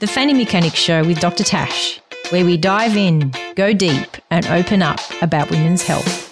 [0.00, 1.44] The Fanny Mechanics Show with Dr.
[1.44, 2.00] Tash,
[2.30, 6.30] where we dive in, go deep, and open up about women's health.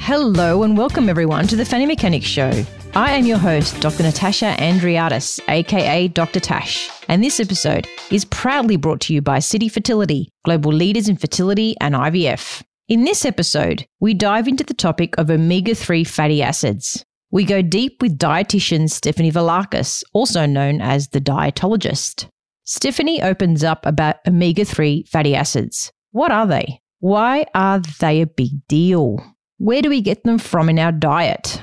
[0.00, 2.64] Hello and welcome everyone to the Fanny Mechanics Show.
[2.96, 4.02] I am your host, Dr.
[4.02, 6.40] Natasha Andreadis, aka Dr.
[6.40, 11.16] Tash, and this episode is proudly brought to you by City Fertility, global leaders in
[11.16, 12.64] fertility and IVF.
[12.88, 17.04] In this episode, we dive into the topic of omega 3 fatty acids.
[17.32, 22.28] We go deep with dietitian Stefanie Valakas, also known as the dietologist.
[22.66, 25.92] Stefanie opens up about omega 3 fatty acids.
[26.10, 26.80] What are they?
[26.98, 29.24] Why are they a big deal?
[29.58, 31.62] Where do we get them from in our diet?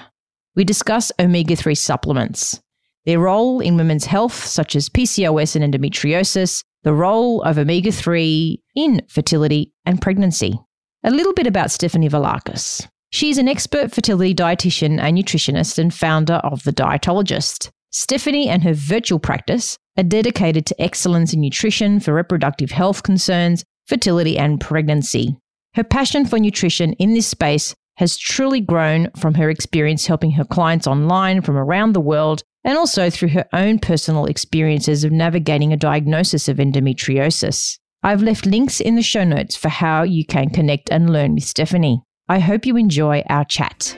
[0.55, 2.61] We discuss omega 3 supplements,
[3.05, 8.61] their role in women's health, such as PCOS and endometriosis, the role of omega 3
[8.75, 10.57] in fertility and pregnancy.
[11.03, 12.87] A little bit about Stefanie Valakas.
[13.09, 17.69] She's an expert fertility dietitian and nutritionist and founder of The Dietologist.
[17.93, 23.63] Stefanie and her virtual practice are dedicated to excellence in nutrition for reproductive health concerns,
[23.87, 25.37] fertility, and pregnancy.
[25.73, 30.45] Her passion for nutrition in this space has truly grown from her experience helping her
[30.45, 35.71] clients online from around the world and also through her own personal experiences of navigating
[35.71, 37.79] a diagnosis of endometriosis.
[38.03, 41.45] I've left links in the show notes for how you can connect and learn with
[41.45, 42.01] Stefanie.
[42.29, 43.95] I hope you enjoy our chat.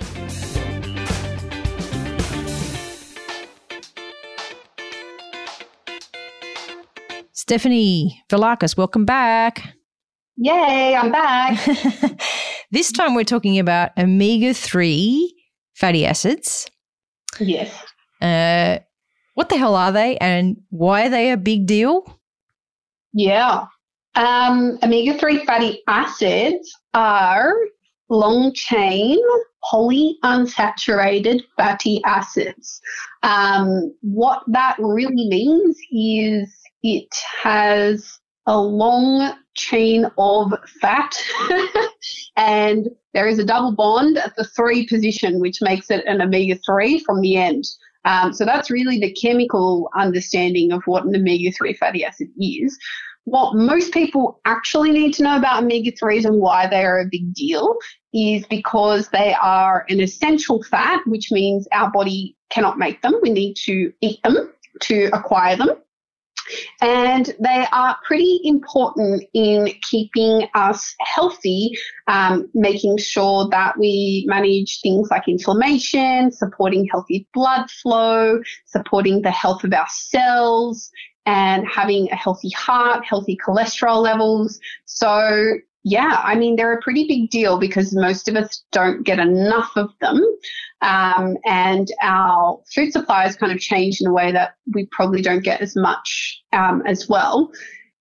[7.34, 9.74] Stefanie Valakas, welcome back.
[10.38, 11.60] Yay, I'm back.
[12.72, 15.36] this time we're talking about omega 3
[15.74, 16.70] fatty acids.
[17.40, 17.84] Yes.
[18.22, 18.78] Uh,
[19.34, 22.20] what the hell are they and why are they a big deal?
[23.12, 23.66] Yeah.
[24.14, 27.56] Um, omega 3 fatty acids are
[28.10, 29.20] long chain
[29.72, 32.82] polyunsaturated fatty acids.
[33.24, 41.16] Um, what that really means is it has a long chain of fat
[42.38, 46.58] and there is a double bond at the three position, which makes it an omega
[46.66, 47.66] 3 from the end.
[48.06, 52.78] Um, so that's really the chemical understanding of what an omega 3 fatty acid is
[53.30, 57.06] what most people actually need to know about omega 3s and why they are a
[57.10, 57.78] big deal
[58.14, 63.14] is because they are an essential fat, which means our body cannot make them.
[63.22, 65.70] We need to eat them to acquire them.
[66.82, 74.80] And they are pretty important in keeping us healthy, um, making sure that we manage
[74.82, 80.90] things like inflammation, supporting healthy blood flow, supporting the health of our cells,
[81.30, 84.60] and having a healthy heart, healthy cholesterol levels.
[84.86, 89.20] So, yeah, I mean, they're a pretty big deal because most of us don't get
[89.20, 90.20] enough of them.
[90.82, 95.22] Um, and our food supply has kind of changed in a way that we probably
[95.22, 97.52] don't get as much um, as well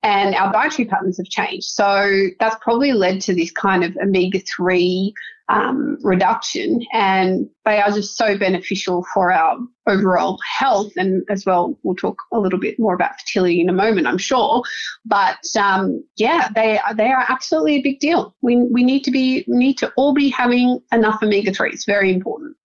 [0.05, 1.67] and our dietary patterns have changed.
[1.67, 5.13] So that's probably led to this kind of omega 3
[5.49, 6.85] um, reduction.
[6.93, 10.93] And they are just so beneficial for our overall health.
[10.97, 14.19] And as well, we'll talk a little bit more about fertility in a moment, I'm
[14.19, 14.63] sure.
[15.05, 18.35] But um, yeah, they are, they are absolutely a big deal.
[18.43, 21.71] We, we need to be, we need to all be having enough omega 3.
[21.71, 22.57] It's very important.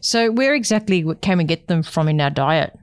[0.00, 2.78] So, where exactly can we get them from in our diet?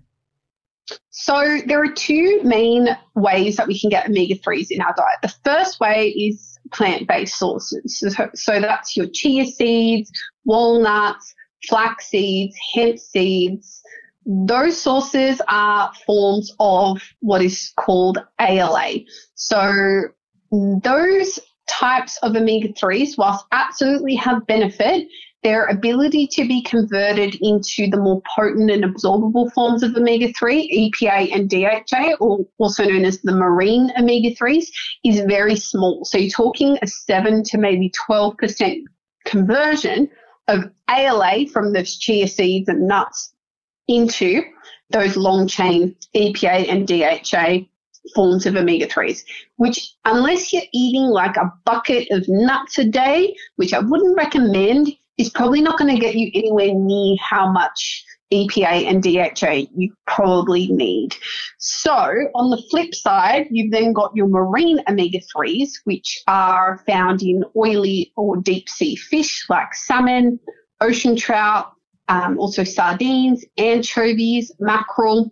[1.10, 5.20] So there are two main ways that we can get omega 3s in our diet.
[5.22, 8.04] The first way is plant based sources.
[8.36, 10.12] So, that's your chia seeds,
[10.46, 11.34] walnuts,
[11.68, 13.82] flax seeds, hemp seeds.
[14.26, 19.00] Those sources are forms of what is called ALA.
[19.36, 20.04] So
[20.52, 25.08] those types of omega 3s, whilst absolutely have benefit,
[25.46, 30.92] their ability to be converted into the more potent and absorbable forms of omega 3,
[30.92, 34.66] EPA and DHA, or also known as the marine omega 3s,
[35.04, 36.04] is very small.
[36.04, 38.86] So you're talking a 7 to maybe 12%
[39.26, 40.10] conversion
[40.48, 43.32] of ALA from those chia seeds and nuts
[43.88, 44.42] into
[44.90, 47.68] those long chain EPA and DHA
[48.16, 49.24] forms of omega 3s,
[49.58, 54.92] which, unless you're eating like a bucket of nuts a day, which I wouldn't recommend,
[55.18, 59.94] is probably not going to get you anywhere near how much EPA and DHA you
[60.08, 61.16] probably need.
[61.60, 67.22] So, on the flip side, you've then got your marine omega 3s, which are found
[67.22, 70.40] in oily or deep sea fish like salmon,
[70.82, 71.72] ocean trout,
[72.08, 75.32] um, also sardines, anchovies, mackerel.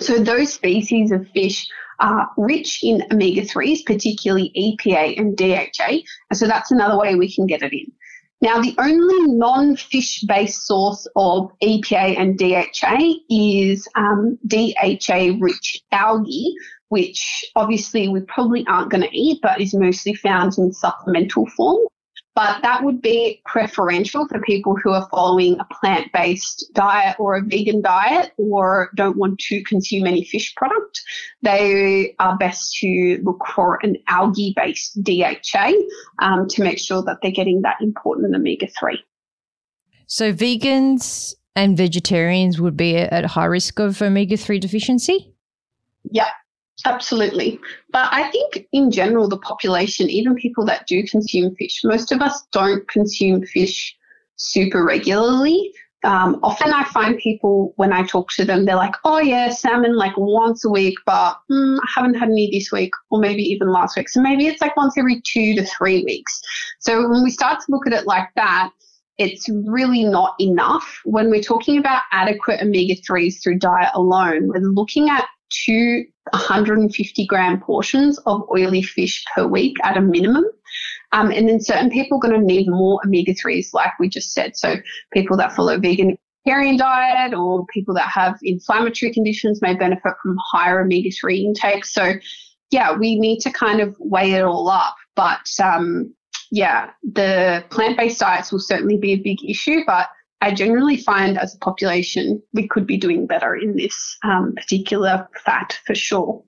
[0.00, 1.68] So, those species of fish
[2.00, 6.02] are rich in omega 3s, particularly EPA and DHA.
[6.30, 7.92] And so, that's another way we can get it in.
[8.40, 15.82] Now, the only non fish based source of EPA and DHA is um, DHA rich
[15.90, 16.54] algae,
[16.88, 21.84] which obviously we probably aren't going to eat, but is mostly found in supplemental form.
[22.34, 27.36] But that would be preferential for people who are following a plant based diet or
[27.36, 31.00] a vegan diet or don't want to consume any fish product.
[31.42, 35.72] They are best to look for an algae based DHA
[36.20, 39.02] um, to make sure that they're getting that important omega 3.
[40.06, 45.34] So, vegans and vegetarians would be at high risk of omega 3 deficiency?
[46.10, 46.30] Yeah,
[46.84, 47.58] Absolutely.
[47.90, 52.20] But I think in general, the population, even people that do consume fish, most of
[52.20, 53.96] us don't consume fish
[54.36, 55.72] super regularly.
[56.04, 59.96] Um, often I find people, when I talk to them, they're like, oh, yeah, salmon
[59.96, 63.72] like once a week, but mm, I haven't had any this week or maybe even
[63.72, 64.08] last week.
[64.08, 66.40] So maybe it's like once every two to three weeks.
[66.78, 68.70] So when we start to look at it like that,
[69.18, 71.00] it's really not enough.
[71.04, 77.26] When we're talking about adequate omega 3s through diet alone, we're looking at two 150
[77.26, 80.44] gram portions of oily fish per week at a minimum.
[81.12, 84.32] Um, and then certain people are going to need more omega 3s, like we just
[84.32, 84.56] said.
[84.56, 84.76] So
[85.12, 90.80] people that follow vegan diet or people that have inflammatory conditions may benefit from higher
[90.80, 91.84] omega 3 intake.
[91.84, 92.14] So,
[92.70, 94.96] yeah, we need to kind of weigh it all up.
[95.14, 96.14] But um,
[96.50, 100.08] yeah, the plant based diets will certainly be a big issue, but
[100.40, 105.28] I generally find as a population we could be doing better in this um, particular
[105.44, 106.42] fat for sure.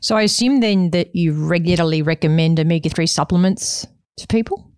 [0.00, 3.86] So I assume then that you regularly recommend omega 3 supplements
[4.18, 4.70] to people?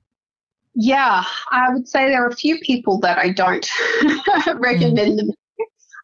[0.74, 3.68] Yeah, I would say there are a few people that I don't
[4.56, 5.16] recommend mm.
[5.18, 5.30] them.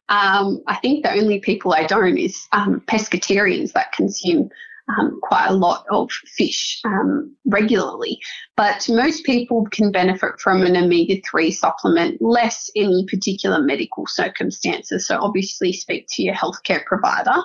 [0.08, 4.50] Um, I think the only people I don't is um, pescatarians that consume
[4.98, 8.20] um, quite a lot of fish um, regularly.
[8.56, 15.06] But most people can benefit from an omega 3 supplement, less any particular medical circumstances.
[15.06, 17.42] So, obviously, speak to your healthcare provider.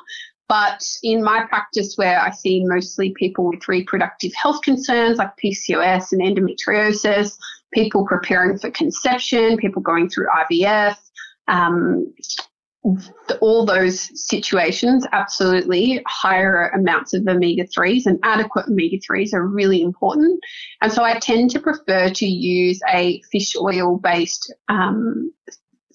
[0.47, 6.11] But in my practice, where I see mostly people with reproductive health concerns like PCOS
[6.11, 7.35] and endometriosis,
[7.73, 10.97] people preparing for conception, people going through IVF,
[11.47, 12.13] um,
[13.41, 19.81] all those situations, absolutely higher amounts of omega 3s and adequate omega 3s are really
[19.81, 20.39] important.
[20.81, 25.31] And so I tend to prefer to use a fish oil based um,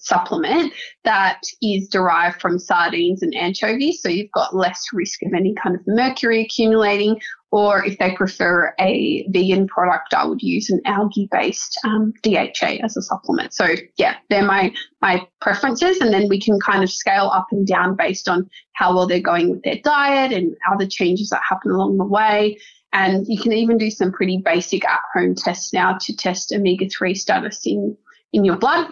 [0.01, 0.73] supplement
[1.03, 4.01] that is derived from sardines and anchovies.
[4.01, 7.19] So you've got less risk of any kind of mercury accumulating.
[7.51, 12.79] Or if they prefer a vegan product, I would use an algae based um, DHA
[12.81, 13.53] as a supplement.
[13.53, 15.97] So yeah, they're my, my preferences.
[15.99, 19.19] And then we can kind of scale up and down based on how well they're
[19.19, 22.57] going with their diet and other changes that happen along the way.
[22.93, 26.87] And you can even do some pretty basic at home tests now to test omega
[26.87, 27.97] 3 status in,
[28.31, 28.87] in your blood.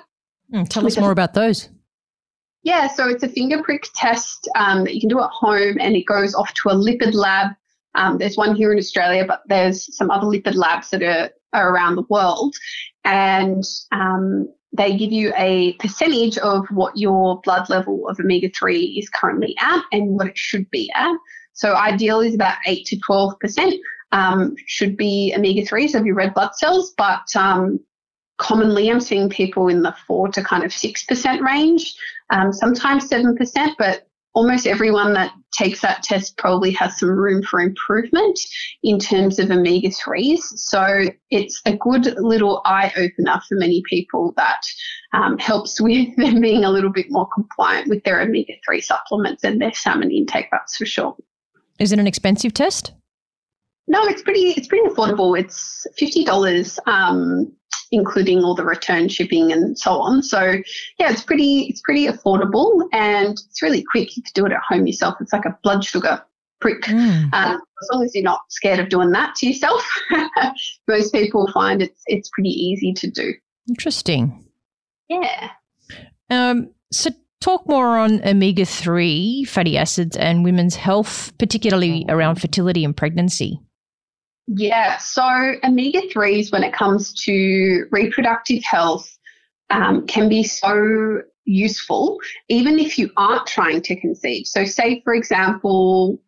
[0.54, 1.70] Mm, tell us more about those.
[2.64, 5.96] Yeah, so it's a finger prick test um, that you can do at home, and
[5.96, 7.52] it goes off to a lipid lab.
[7.96, 11.74] Um, there's one here in Australia, but there's some other lipid labs that are, are
[11.74, 12.56] around the world,
[13.04, 18.80] and um, they give you a percentage of what your blood level of omega 3
[18.80, 21.16] is currently at and what it should be at.
[21.54, 23.78] So, ideal is about 8 to 12%.
[24.12, 27.80] Um, should be omega 3s of your red blood cells, but um,
[28.38, 31.96] commonly I'm seeing people in the 4 to kind of 6% range,
[32.32, 37.60] um, sometimes 7%, but almost everyone that takes that test probably has some room for
[37.60, 38.40] improvement
[38.84, 40.40] in terms of omega 3s.
[40.56, 44.62] So it's a good little eye opener for many people that
[45.14, 49.44] um, helps with them being a little bit more compliant with their omega 3 supplements
[49.44, 51.16] and their salmon intake, that's for sure.
[51.80, 52.94] Is it an expensive test?
[53.90, 54.52] No, it's pretty.
[54.52, 55.38] It's pretty affordable.
[55.38, 57.52] It's fifty dollars, um,
[57.92, 60.22] including all the return shipping and so on.
[60.22, 60.42] So
[61.00, 61.64] yeah, it's pretty.
[61.64, 64.16] It's pretty affordable and it's really quick.
[64.16, 65.16] You can do it at home yourself.
[65.20, 66.22] It's like a blood sugar
[66.62, 66.84] prick.
[66.84, 67.34] Mm.
[67.34, 69.84] Um, as long as you're not scared of doing that to yourself,
[70.88, 73.34] most people find it's it's pretty easy to do.
[73.68, 74.46] Interesting.
[75.10, 75.50] Yeah.
[76.30, 76.70] Um.
[76.92, 77.10] So
[77.42, 83.60] talk more on omega 3 fatty acids and women's health, particularly around fertility and pregnancy.
[84.52, 89.16] Yeah, so omega 3s, when it comes to reproductive health,
[89.70, 94.48] um, can be so useful, even if you aren't trying to conceive.
[94.48, 96.20] So, say, for example,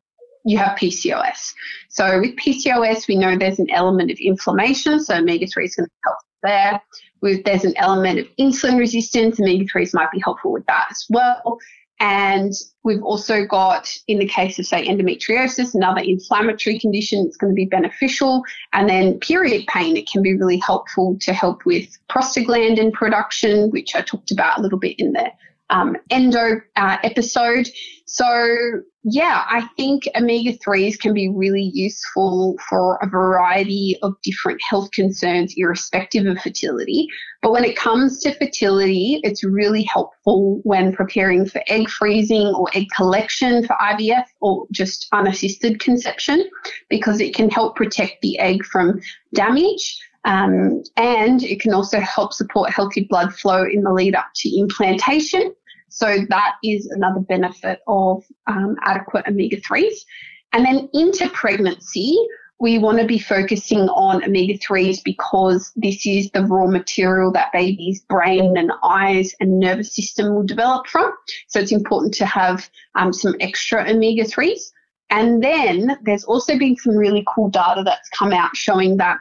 [0.45, 1.53] you have PCOS.
[1.89, 5.87] So, with PCOS, we know there's an element of inflammation, so omega 3 is going
[5.87, 6.81] to help there.
[7.21, 11.07] With, there's an element of insulin resistance, omega 3s might be helpful with that as
[11.09, 11.57] well.
[12.01, 12.51] And
[12.84, 17.55] we've also got, in the case of, say, endometriosis, another inflammatory condition, it's going to
[17.55, 18.41] be beneficial.
[18.74, 23.93] And then period pain, it can be really helpful to help with prostaglandin production, which
[23.93, 25.31] I talked about a little bit in the
[25.70, 27.70] um, endo uh, episode.
[28.08, 34.62] So, yeah, I think omega 3s can be really useful for a variety of different
[34.70, 37.08] health concerns, irrespective of fertility.
[37.41, 42.67] But when it comes to fertility, it's really helpful when preparing for egg freezing or
[42.75, 46.48] egg collection for IVF or just unassisted conception
[46.88, 49.01] because it can help protect the egg from
[49.34, 50.00] damage.
[50.25, 54.60] Um, and it can also help support healthy blood flow in the lead up to
[54.60, 55.55] implantation.
[55.91, 60.05] So that is another benefit of um, adequate omega 3s.
[60.53, 62.17] And then into pregnancy,
[62.62, 67.51] we want to be focusing on omega 3s because this is the raw material that
[67.51, 71.12] baby's brain and eyes and nervous system will develop from.
[71.48, 74.71] So it's important to have um, some extra omega 3s.
[75.10, 79.17] And then there's also been some really cool data that's come out showing that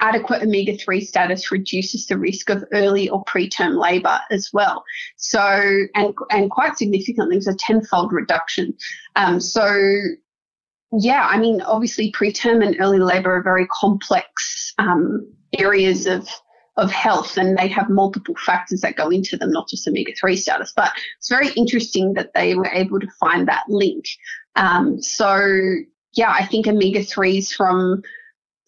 [0.00, 4.84] adequate omega 3 status reduces the risk of early or preterm labor as well.
[5.16, 5.40] So,
[5.94, 8.74] and, and quite significantly, there's a tenfold reduction.
[9.16, 9.68] Um, so,
[10.92, 16.28] yeah, I mean, obviously, preterm and early labor are very complex um, areas of
[16.78, 20.36] of health and they have multiple factors that go into them, not just omega 3
[20.36, 20.72] status.
[20.74, 24.04] But it's very interesting that they were able to find that link.
[24.54, 25.44] Um, so,
[26.14, 28.02] yeah, I think omega 3s from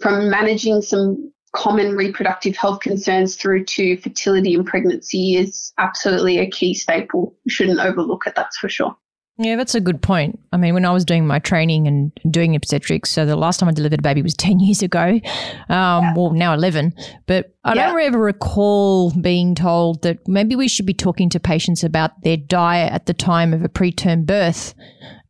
[0.01, 6.49] from managing some common reproductive health concerns through to fertility and pregnancy is absolutely a
[6.49, 7.35] key staple.
[7.45, 8.97] You shouldn't overlook it, that's for sure.
[9.43, 10.39] Yeah, that's a good point.
[10.53, 13.71] I mean, when I was doing my training and doing obstetrics, so the last time
[13.71, 15.21] I delivered a baby was 10 years ago, um,
[15.69, 16.15] yeah.
[16.15, 16.93] well, now 11.
[17.27, 17.87] But I yeah.
[17.87, 22.37] don't ever recall being told that maybe we should be talking to patients about their
[22.37, 24.75] diet at the time of a preterm birth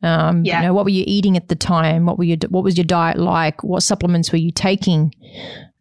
[0.03, 0.61] um, yeah.
[0.61, 2.07] You know, what were you eating at the time?
[2.07, 2.37] What were you?
[2.49, 3.63] What was your diet like?
[3.63, 5.15] What supplements were you taking?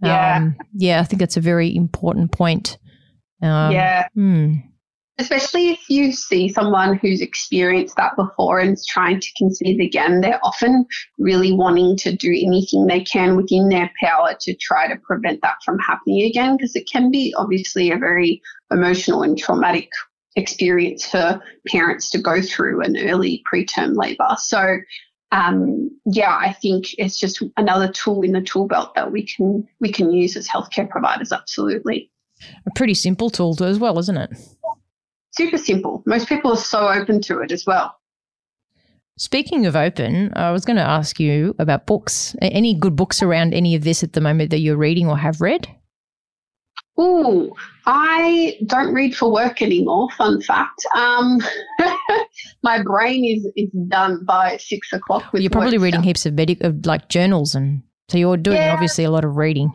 [0.02, 1.00] Yeah, um, yeah.
[1.00, 2.78] I think that's a very important point.
[3.42, 4.08] Um, yeah.
[4.14, 4.56] Hmm.
[5.18, 10.22] Especially if you see someone who's experienced that before and is trying to conceive again,
[10.22, 10.86] they're often
[11.18, 15.56] really wanting to do anything they can within their power to try to prevent that
[15.66, 19.90] from happening again because it can be obviously a very emotional and traumatic
[20.40, 24.36] experience for parents to go through an early preterm labour.
[24.38, 24.78] So,
[25.32, 29.68] um, yeah, I think it's just another tool in the tool belt that we can
[29.80, 31.32] we can use as healthcare providers.
[31.32, 32.10] Absolutely,
[32.66, 34.32] a pretty simple tool as well, isn't it?
[35.32, 36.04] Super simple.
[36.06, 37.96] Most people are so open to it as well.
[39.18, 42.36] Speaking of open, I was going to ask you about books.
[42.42, 45.42] Any good books around any of this at the moment that you're reading or have
[45.42, 45.68] read?
[47.02, 50.10] Oh, I don't read for work anymore.
[50.18, 50.86] Fun fact.
[50.98, 51.40] Um,
[52.64, 55.24] my brain is is done by six o'clock.
[55.34, 56.06] you're probably reading stuff.
[56.06, 58.74] heaps of medic of like journals, and so you're doing yeah.
[58.74, 59.72] obviously a lot of reading.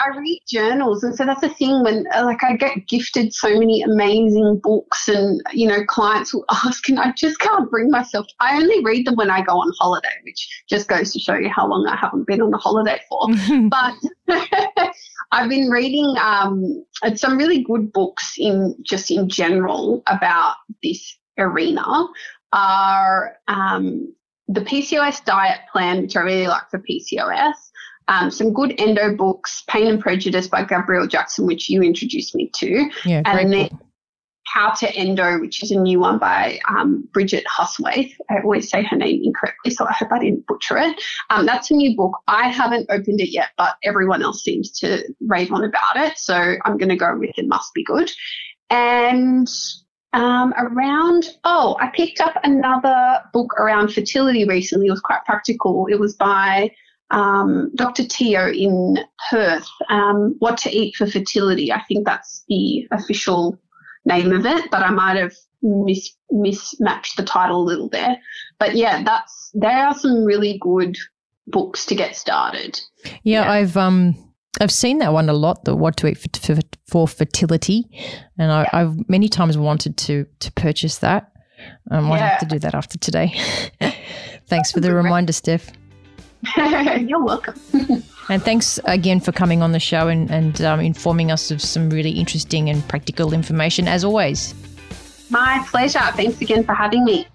[0.00, 3.58] I read journals, and so that's the thing when uh, like I get gifted so
[3.58, 8.26] many amazing books, and you know clients will ask, and I just can't bring myself.
[8.38, 11.48] I only read them when I go on holiday, which just goes to show you
[11.48, 13.26] how long I haven't been on a holiday for.
[13.68, 13.94] but
[15.30, 21.84] I've been reading um, some really good books in just in general about this arena.
[22.52, 24.14] Are um,
[24.48, 27.52] the PCOS diet plan, which I really like for PCOS.
[28.08, 32.50] Um, some good endo books, Pain and Prejudice by Gabrielle Jackson, which you introduced me
[32.54, 32.90] to.
[33.04, 33.80] Yeah, and then book.
[34.52, 38.14] How to Endo, which is a new one by um, Bridget Hustwaite.
[38.30, 41.00] I always say her name incorrectly, so I hope I didn't butcher it.
[41.30, 42.12] Um, that's a new book.
[42.26, 46.54] I haven't opened it yet, but everyone else seems to rave on about it, so
[46.64, 48.10] I'm going to go with it must be good.
[48.70, 49.48] And
[50.12, 54.86] um, around, oh, I picked up another book around fertility recently.
[54.86, 55.86] It was quite practical.
[55.90, 56.70] It was by
[57.10, 58.06] um, Dr.
[58.06, 58.98] Teo in
[59.30, 61.72] Perth, um, What to Eat for Fertility.
[61.72, 63.58] I think that's the official
[64.08, 68.18] name of it, but I might have mis- mismatched the title a little there.
[68.58, 70.96] But yeah, that's there are some really good
[71.46, 72.80] books to get started.
[73.04, 73.50] Yeah, yeah.
[73.50, 74.16] I've um
[74.60, 77.88] I've seen that one a lot, the what to eat for, for, for fertility,
[78.38, 81.32] and I, have many times wanted to to purchase that.
[81.90, 82.28] I might yeah.
[82.28, 83.34] have to do that after today.
[84.46, 85.70] Thanks for the reminder, Steph.
[86.56, 87.54] You're welcome.
[88.28, 91.88] And thanks again for coming on the show and, and um, informing us of some
[91.88, 94.54] really interesting and practical information, as always.
[95.30, 96.00] My pleasure.
[96.14, 97.26] Thanks again for having me.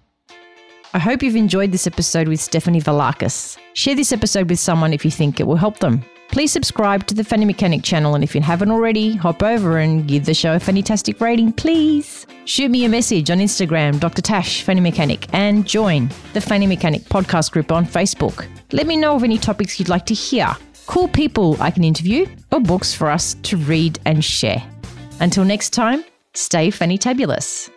[0.93, 3.57] I hope you've enjoyed this episode with Stefanie Valakas.
[3.73, 6.03] Share this episode with someone if you think it will help them.
[6.27, 10.07] Please subscribe to the Fanny Mechanic channel, and if you haven't already, hop over and
[10.07, 12.25] give the show a fantastic rating, please.
[12.45, 14.21] Shoot me a message on Instagram, Dr.
[14.21, 18.47] Tash, Fanny Mechanic, and join the Fanny Mechanic podcast group on Facebook.
[18.71, 20.55] Let me know of any topics you'd like to hear
[20.85, 24.63] cool people I can interview, or books for us to read and share.
[25.19, 27.69] Until next time, stay fanny tabulous.